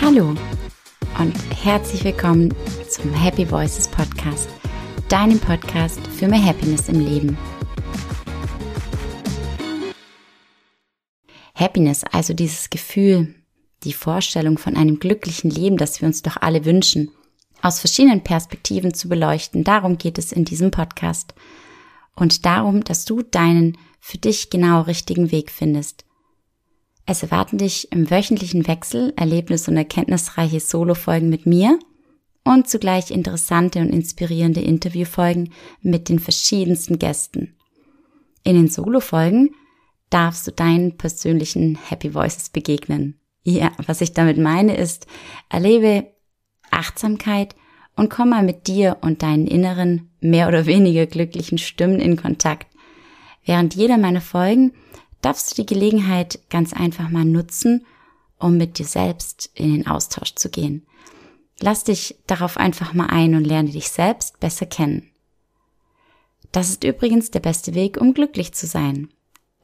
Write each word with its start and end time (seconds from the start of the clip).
Hallo 0.00 0.34
und 1.18 1.34
herzlich 1.64 2.04
willkommen 2.04 2.54
zum 2.88 3.12
Happy 3.12 3.50
Voices 3.50 3.88
Podcast, 3.88 4.48
deinem 5.08 5.38
Podcast 5.40 6.00
für 6.06 6.28
mehr 6.28 6.42
Happiness 6.42 6.88
im 6.88 7.00
Leben. 7.00 7.36
Happiness, 11.54 12.04
also 12.04 12.32
dieses 12.32 12.70
Gefühl, 12.70 13.34
die 13.82 13.92
Vorstellung 13.92 14.56
von 14.56 14.76
einem 14.76 15.00
glücklichen 15.00 15.50
Leben, 15.50 15.76
das 15.76 16.00
wir 16.00 16.06
uns 16.06 16.22
doch 16.22 16.36
alle 16.36 16.64
wünschen, 16.64 17.10
aus 17.60 17.80
verschiedenen 17.80 18.22
Perspektiven 18.22 18.94
zu 18.94 19.08
beleuchten. 19.08 19.64
Darum 19.64 19.98
geht 19.98 20.16
es 20.16 20.30
in 20.30 20.44
diesem 20.44 20.70
Podcast. 20.70 21.34
Und 22.14 22.46
darum, 22.46 22.84
dass 22.84 23.04
du 23.04 23.22
deinen 23.22 23.76
für 24.00 24.18
dich 24.18 24.48
genau 24.48 24.82
richtigen 24.82 25.32
Weg 25.32 25.50
findest. 25.50 26.04
Es 27.10 27.22
erwarten 27.22 27.56
dich 27.56 27.90
im 27.90 28.10
wöchentlichen 28.10 28.68
Wechsel 28.68 29.14
erlebnis- 29.16 29.66
und 29.66 29.78
erkenntnisreiche 29.78 30.60
Solo-Folgen 30.60 31.30
mit 31.30 31.46
mir 31.46 31.78
und 32.44 32.68
zugleich 32.68 33.10
interessante 33.10 33.78
und 33.78 33.88
inspirierende 33.88 34.60
Interviewfolgen 34.60 35.54
mit 35.80 36.10
den 36.10 36.18
verschiedensten 36.18 36.98
Gästen. 36.98 37.56
In 38.44 38.56
den 38.56 38.68
Solo-Folgen 38.68 39.54
darfst 40.10 40.46
du 40.46 40.52
deinen 40.52 40.98
persönlichen 40.98 41.78
Happy 41.88 42.12
Voices 42.12 42.50
begegnen. 42.50 43.18
Ja, 43.42 43.72
was 43.86 44.02
ich 44.02 44.12
damit 44.12 44.36
meine 44.36 44.76
ist, 44.76 45.06
erlebe 45.48 46.08
Achtsamkeit 46.70 47.56
und 47.96 48.10
komm 48.10 48.28
mal 48.28 48.42
mit 48.42 48.66
dir 48.66 48.98
und 49.00 49.22
deinen 49.22 49.46
inneren, 49.46 50.10
mehr 50.20 50.46
oder 50.46 50.66
weniger 50.66 51.06
glücklichen 51.06 51.56
Stimmen 51.56 52.00
in 52.00 52.18
Kontakt. 52.18 52.66
Während 53.46 53.74
jeder 53.74 53.96
meiner 53.96 54.20
Folgen 54.20 54.74
darfst 55.22 55.50
du 55.50 55.62
die 55.62 55.66
Gelegenheit 55.66 56.40
ganz 56.50 56.72
einfach 56.72 57.08
mal 57.08 57.24
nutzen, 57.24 57.84
um 58.38 58.56
mit 58.56 58.78
dir 58.78 58.86
selbst 58.86 59.50
in 59.54 59.72
den 59.72 59.86
Austausch 59.86 60.34
zu 60.34 60.48
gehen. 60.48 60.86
Lass 61.60 61.84
dich 61.84 62.16
darauf 62.26 62.56
einfach 62.56 62.94
mal 62.94 63.06
ein 63.06 63.34
und 63.34 63.44
lerne 63.44 63.70
dich 63.70 63.88
selbst 63.88 64.38
besser 64.38 64.66
kennen. 64.66 65.10
Das 66.52 66.68
ist 66.68 66.84
übrigens 66.84 67.30
der 67.30 67.40
beste 67.40 67.74
Weg, 67.74 68.00
um 68.00 68.14
glücklich 68.14 68.54
zu 68.54 68.66
sein. 68.66 69.08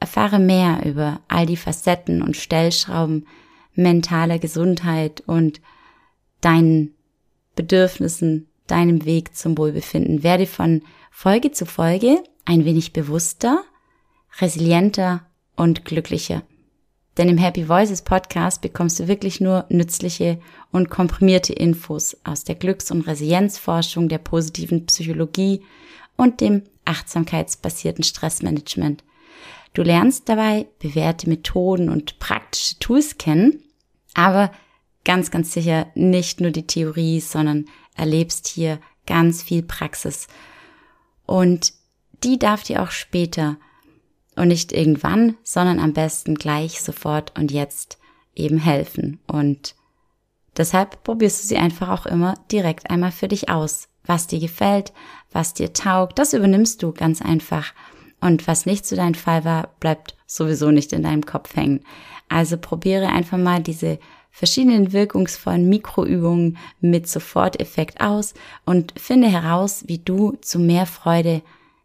Erfahre 0.00 0.38
mehr 0.38 0.84
über 0.84 1.20
all 1.28 1.46
die 1.46 1.56
Facetten 1.56 2.20
und 2.20 2.36
Stellschrauben 2.36 3.26
mentaler 3.74 4.38
Gesundheit 4.38 5.22
und 5.26 5.60
deinen 6.40 6.94
Bedürfnissen, 7.56 8.48
deinem 8.66 9.04
Weg 9.04 9.36
zum 9.36 9.56
Wohlbefinden. 9.56 10.22
Werde 10.22 10.46
von 10.46 10.82
Folge 11.10 11.52
zu 11.52 11.66
Folge 11.66 12.22
ein 12.44 12.64
wenig 12.64 12.92
bewusster, 12.92 13.62
resilienter 14.40 15.26
und 15.56 15.84
glücklicher. 15.84 16.42
Denn 17.16 17.28
im 17.28 17.38
Happy 17.38 17.68
Voices 17.68 18.02
Podcast 18.02 18.60
bekommst 18.60 18.98
du 18.98 19.06
wirklich 19.06 19.40
nur 19.40 19.66
nützliche 19.68 20.40
und 20.72 20.90
komprimierte 20.90 21.52
Infos 21.52 22.16
aus 22.24 22.42
der 22.42 22.56
Glücks- 22.56 22.90
und 22.90 23.06
Resilienzforschung, 23.06 24.08
der 24.08 24.18
positiven 24.18 24.86
Psychologie 24.86 25.62
und 26.16 26.40
dem 26.40 26.62
achtsamkeitsbasierten 26.84 28.02
Stressmanagement. 28.02 29.04
Du 29.74 29.82
lernst 29.82 30.28
dabei 30.28 30.66
bewährte 30.80 31.28
Methoden 31.28 31.88
und 31.88 32.18
praktische 32.18 32.78
Tools 32.78 33.18
kennen, 33.18 33.62
aber 34.14 34.50
ganz, 35.04 35.30
ganz 35.30 35.52
sicher 35.52 35.86
nicht 35.94 36.40
nur 36.40 36.50
die 36.50 36.66
Theorie, 36.66 37.20
sondern 37.20 37.66
erlebst 37.96 38.48
hier 38.48 38.80
ganz 39.06 39.42
viel 39.42 39.62
Praxis. 39.62 40.26
Und 41.26 41.72
die 42.22 42.38
darf 42.38 42.62
dir 42.62 42.82
auch 42.82 42.90
später 42.90 43.56
und 44.36 44.48
nicht 44.48 44.72
irgendwann, 44.72 45.36
sondern 45.42 45.78
am 45.78 45.92
besten 45.92 46.34
gleich, 46.34 46.80
sofort 46.80 47.38
und 47.38 47.50
jetzt 47.50 47.98
eben 48.34 48.58
helfen. 48.58 49.20
Und 49.26 49.74
deshalb 50.56 51.02
probierst 51.04 51.42
du 51.42 51.48
sie 51.48 51.56
einfach 51.56 51.88
auch 51.88 52.06
immer 52.06 52.34
direkt 52.50 52.90
einmal 52.90 53.12
für 53.12 53.28
dich 53.28 53.48
aus. 53.48 53.88
Was 54.06 54.26
dir 54.26 54.38
gefällt, 54.38 54.92
was 55.32 55.54
dir 55.54 55.72
taugt, 55.72 56.18
das 56.18 56.34
übernimmst 56.34 56.82
du 56.82 56.92
ganz 56.92 57.22
einfach. 57.22 57.72
Und 58.20 58.46
was 58.46 58.66
nicht 58.66 58.86
zu 58.86 58.96
deinem 58.96 59.14
Fall 59.14 59.44
war, 59.44 59.70
bleibt 59.80 60.16
sowieso 60.26 60.70
nicht 60.70 60.92
in 60.92 61.02
deinem 61.02 61.24
Kopf 61.24 61.56
hängen. 61.56 61.80
Also 62.28 62.56
probiere 62.56 63.08
einfach 63.08 63.38
mal 63.38 63.62
diese 63.62 63.98
verschiedenen 64.30 64.92
wirkungsvollen 64.92 65.68
Mikroübungen 65.68 66.58
mit 66.80 67.08
Soforteffekt 67.08 68.00
aus 68.00 68.34
und 68.64 68.92
finde 68.98 69.28
heraus, 69.28 69.84
wie 69.86 69.98
du 69.98 70.32
zu 70.40 70.58
mehr 70.58 70.86
Freude 70.86 71.42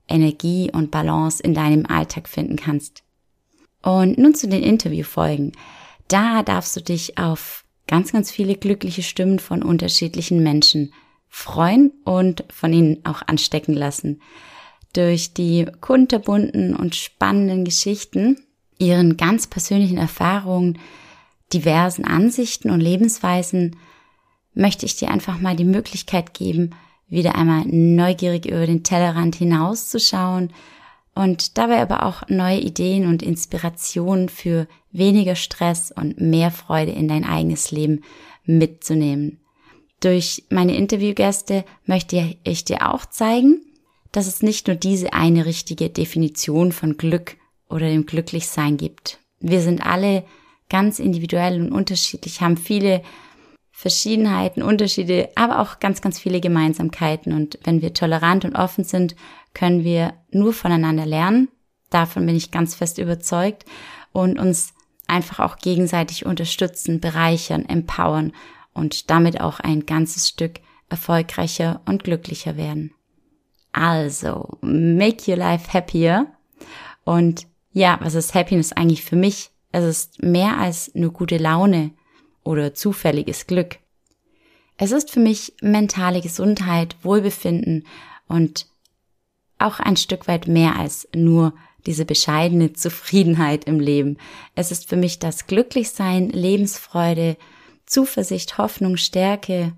Energie 0.09 0.71
und 0.71 0.91
Balance 0.91 1.41
in 1.41 1.53
deinem 1.53 1.85
Alltag 1.85 2.27
finden 2.27 2.55
kannst. 2.55 3.03
Und 3.81 4.17
nun 4.17 4.35
zu 4.35 4.47
den 4.47 4.63
Interviewfolgen. 4.63 5.53
Da 6.07 6.43
darfst 6.43 6.75
du 6.75 6.81
dich 6.81 7.17
auf 7.17 7.63
ganz, 7.87 8.11
ganz 8.11 8.31
viele 8.31 8.55
glückliche 8.55 9.03
Stimmen 9.03 9.39
von 9.39 9.63
unterschiedlichen 9.63 10.43
Menschen 10.43 10.93
freuen 11.29 11.91
und 12.03 12.43
von 12.51 12.73
ihnen 12.73 13.05
auch 13.05 13.21
anstecken 13.27 13.73
lassen. 13.73 14.21
Durch 14.93 15.33
die 15.33 15.67
kunterbunten 15.79 16.75
und 16.75 16.95
spannenden 16.95 17.63
Geschichten, 17.63 18.43
ihren 18.79 19.17
ganz 19.17 19.47
persönlichen 19.47 19.97
Erfahrungen, 19.97 20.79
diversen 21.53 22.05
Ansichten 22.05 22.71
und 22.71 22.79
Lebensweisen 22.79 23.75
möchte 24.53 24.85
ich 24.85 24.95
dir 24.95 25.11
einfach 25.11 25.39
mal 25.39 25.55
die 25.55 25.65
Möglichkeit 25.65 26.33
geben, 26.33 26.71
wieder 27.09 27.35
einmal 27.35 27.65
neugierig 27.65 28.45
über 28.45 28.65
den 28.65 28.83
Tellerrand 28.83 29.35
hinauszuschauen 29.35 30.51
und 31.15 31.57
dabei 31.57 31.81
aber 31.81 32.05
auch 32.05 32.27
neue 32.29 32.59
Ideen 32.59 33.07
und 33.07 33.23
Inspirationen 33.23 34.29
für 34.29 34.67
weniger 34.91 35.35
Stress 35.35 35.91
und 35.91 36.21
mehr 36.21 36.51
Freude 36.51 36.91
in 36.91 37.07
dein 37.07 37.25
eigenes 37.25 37.71
Leben 37.71 38.03
mitzunehmen. 38.45 39.39
Durch 39.99 40.43
meine 40.49 40.75
Interviewgäste 40.75 41.65
möchte 41.85 42.37
ich 42.43 42.63
dir 42.63 42.89
auch 42.89 43.05
zeigen, 43.05 43.61
dass 44.11 44.27
es 44.27 44.41
nicht 44.41 44.67
nur 44.67 44.75
diese 44.75 45.13
eine 45.13 45.45
richtige 45.45 45.89
Definition 45.89 46.71
von 46.71 46.97
Glück 46.97 47.35
oder 47.69 47.87
dem 47.89 48.05
Glücklichsein 48.05 48.77
gibt. 48.77 49.19
Wir 49.39 49.61
sind 49.61 49.85
alle 49.85 50.23
ganz 50.69 50.99
individuell 50.99 51.61
und 51.61 51.71
unterschiedlich, 51.71 52.41
haben 52.41 52.57
viele 52.57 53.01
Verschiedenheiten, 53.79 54.61
Unterschiede, 54.61 55.29
aber 55.35 55.59
auch 55.59 55.79
ganz, 55.79 56.01
ganz 56.01 56.19
viele 56.19 56.41
Gemeinsamkeiten. 56.41 57.31
Und 57.31 57.57
wenn 57.63 57.81
wir 57.81 57.93
tolerant 57.93 58.43
und 58.43 58.53
offen 58.53 58.83
sind, 58.83 59.15
können 59.53 59.85
wir 59.85 60.15
nur 60.31 60.51
voneinander 60.51 61.05
lernen. 61.05 61.47
Davon 61.89 62.25
bin 62.25 62.35
ich 62.35 62.51
ganz 62.51 62.75
fest 62.75 62.97
überzeugt 62.97 63.63
und 64.11 64.37
uns 64.37 64.73
einfach 65.07 65.39
auch 65.39 65.55
gegenseitig 65.59 66.25
unterstützen, 66.25 66.99
bereichern, 66.99 67.63
empowern 67.69 68.33
und 68.73 69.09
damit 69.09 69.39
auch 69.39 69.61
ein 69.61 69.85
ganzes 69.85 70.27
Stück 70.27 70.59
erfolgreicher 70.89 71.79
und 71.85 72.03
glücklicher 72.03 72.57
werden. 72.57 72.91
Also, 73.71 74.57
make 74.59 75.31
your 75.31 75.37
life 75.37 75.71
happier. 75.71 76.27
Und 77.05 77.47
ja, 77.71 77.97
was 78.01 78.13
ist 78.13 78.35
Happiness 78.35 78.73
eigentlich 78.73 79.05
für 79.05 79.15
mich? 79.15 79.51
Es 79.71 79.85
ist 79.85 80.21
mehr 80.21 80.57
als 80.57 80.91
nur 80.95 81.13
gute 81.13 81.37
Laune, 81.37 81.91
oder 82.43 82.73
zufälliges 82.73 83.47
Glück. 83.47 83.77
Es 84.77 84.91
ist 84.91 85.11
für 85.11 85.19
mich 85.19 85.53
mentale 85.61 86.21
Gesundheit, 86.21 86.95
Wohlbefinden 87.01 87.85
und 88.27 88.67
auch 89.57 89.79
ein 89.79 89.97
Stück 89.97 90.27
weit 90.27 90.47
mehr 90.47 90.77
als 90.77 91.07
nur 91.13 91.53
diese 91.85 92.05
bescheidene 92.05 92.73
Zufriedenheit 92.73 93.65
im 93.65 93.79
Leben. 93.79 94.17
Es 94.55 94.71
ist 94.71 94.87
für 94.87 94.95
mich 94.95 95.19
das 95.19 95.47
Glücklichsein, 95.47 96.29
Lebensfreude, 96.29 97.37
Zuversicht, 97.85 98.57
Hoffnung, 98.57 98.97
Stärke, 98.97 99.73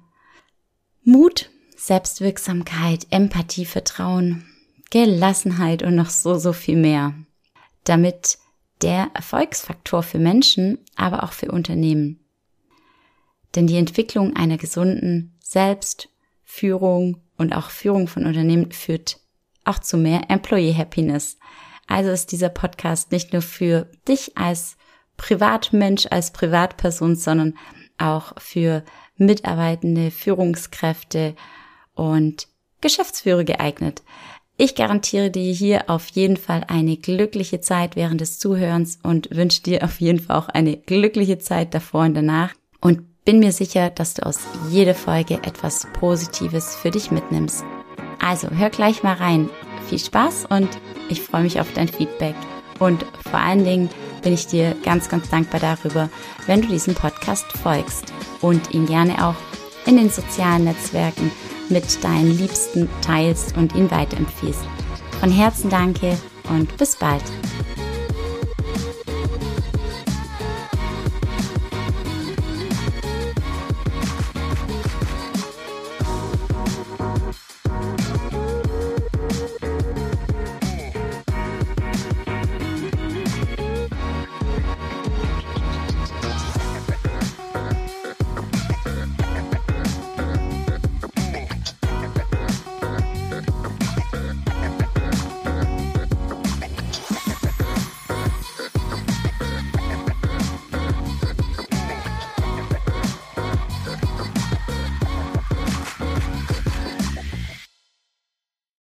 Mut, 1.04 1.50
Selbstwirksamkeit, 1.78 3.08
Empathie, 3.10 3.66
Vertrauen, 3.66 4.46
Gelassenheit 4.92 5.82
und 5.82 5.96
noch 5.96 6.10
so, 6.12 6.38
so 6.38 6.54
viel 6.54 6.76
mehr. 6.76 7.16
Damit 7.86 8.38
der 8.84 9.10
Erfolgsfaktor 9.16 10.04
für 10.04 10.20
Menschen, 10.20 10.78
aber 10.96 11.24
auch 11.24 11.32
für 11.32 11.52
Unternehmen. 11.52 12.21
Denn 13.56 13.68
die 13.68 13.78
Entwicklung 13.78 14.36
einer 14.36 14.58
gesunden 14.58 15.38
Selbstführung 15.44 17.22
und 17.38 17.54
auch 17.54 17.70
Führung 17.70 18.08
von 18.08 18.26
Unternehmen 18.26 18.72
führt 18.72 19.20
auch 19.66 19.80
zu 19.80 19.98
mehr 19.98 20.30
Employee 20.30 20.74
Happiness. 20.74 21.38
Also 21.88 22.10
ist 22.10 22.32
dieser 22.32 22.50
Podcast 22.50 23.12
nicht 23.12 23.34
nur 23.34 23.42
für 23.42 23.90
dich 24.08 24.38
als 24.38 24.78
Privatmensch, 25.18 26.08
als 26.10 26.32
Privatperson, 26.32 27.16
sondern 27.16 27.58
auch 27.98 28.34
für 28.40 28.84
Mitarbeitende, 29.18 30.10
Führungskräfte 30.10 31.36
und 31.94 32.48
Geschäftsführer 32.80 33.44
geeignet. 33.44 34.02
Ich 34.58 34.76
garantiere 34.76 35.30
dir 35.30 35.54
hier 35.54 35.90
auf 35.90 36.08
jeden 36.10 36.38
Fall 36.38 36.64
eine 36.68 36.98
glückliche 36.98 37.62
Zeit 37.62 37.96
während 37.96 38.22
des 38.22 38.40
Zuhörens 38.40 39.00
und 39.04 39.30
wünsche 39.36 39.62
dir 39.62 39.84
auf 39.84 40.00
jeden 40.02 40.20
Fall 40.20 40.38
auch 40.38 40.50
eine 40.50 40.78
glückliche 40.78 41.40
Zeit 41.40 41.74
davor 41.74 42.06
und 42.06 42.14
danach. 42.14 42.54
Und 42.80 43.04
bin 43.26 43.40
mir 43.40 43.52
sicher, 43.52 43.90
dass 43.90 44.14
du 44.14 44.26
aus 44.26 44.40
jeder 44.70 44.96
Folge 44.96 45.36
etwas 45.44 45.88
Positives 45.94 46.76
für 46.76 46.92
dich 46.92 47.12
mitnimmst. 47.12 47.64
Also 48.20 48.50
hör 48.50 48.70
gleich 48.70 49.04
mal 49.04 49.16
rein. 49.16 49.50
Viel 49.88 50.00
Spaß 50.00 50.46
und 50.50 50.70
ich 51.10 51.22
freue 51.22 51.44
mich 51.44 51.60
auf 51.60 51.72
dein 51.74 51.88
Feedback. 51.88 52.36
Und 52.80 53.06
vor 53.30 53.40
allen 53.40 53.64
Dingen 53.64 53.90
bin 54.24 54.34
ich 54.34 54.48
dir 54.48 54.76
ganz, 54.84 55.10
ganz 55.10 55.30
dankbar 55.30 55.60
darüber, 55.60 56.10
wenn 56.48 56.62
du 56.62 56.68
diesem 56.68 56.96
Podcast 56.96 57.46
folgst. 57.52 58.12
und 58.42 58.74
ihn 58.74 58.88
gerne 58.88 59.28
auch 59.28 59.36
in 59.86 59.98
den 59.98 60.10
sozialen 60.10 60.64
Netzwerken 60.64 61.32
mit 61.70 62.04
deinen 62.04 62.38
Liebsten 62.38 62.90
teilst 63.02 63.56
und 63.56 63.76
ihn 63.76 63.90
weiterempfiehlst. 63.92 64.66
Von 65.20 65.32
Herzen 65.32 65.70
danke 65.70 66.18
und 66.50 66.76
bis 66.78 66.96
bald. 66.96 67.24